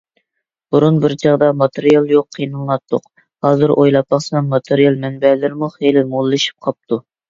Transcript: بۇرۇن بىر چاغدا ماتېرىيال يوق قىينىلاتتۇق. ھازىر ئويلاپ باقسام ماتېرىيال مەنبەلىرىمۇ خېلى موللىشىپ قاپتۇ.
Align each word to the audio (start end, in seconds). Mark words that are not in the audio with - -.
بۇرۇن 0.75 0.95
بىر 1.03 1.13
چاغدا 1.23 1.49
ماتېرىيال 1.59 2.09
يوق 2.15 2.27
قىينىلاتتۇق. 2.39 3.07
ھازىر 3.49 3.77
ئويلاپ 3.79 4.13
باقسام 4.19 4.53
ماتېرىيال 4.57 5.01
مەنبەلىرىمۇ 5.09 5.75
خېلى 5.81 6.09
موللىشىپ 6.13 6.65
قاپتۇ. 6.71 7.05